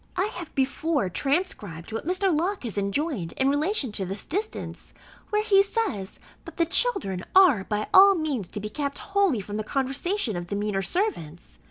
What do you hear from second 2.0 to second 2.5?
Mr.